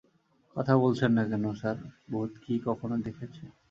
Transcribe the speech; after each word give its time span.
কথা 0.55 0.73
বলছেন 0.77 1.11
না 1.17 1.23
কেন 1.29 1.45
স্যার, 1.53 1.77
ভূত 2.11 2.31
কি 2.43 2.53
কখনো 2.67 2.95
দেখেছে্ন? 3.05 3.45